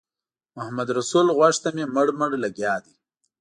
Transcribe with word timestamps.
محمدرسول 0.55 1.27
غوږ 1.37 1.55
ته 1.63 1.69
مې 1.75 1.85
مړ 1.95 2.07
مړ 2.19 2.31
لګیا 2.43 2.75
دی. 2.85 2.93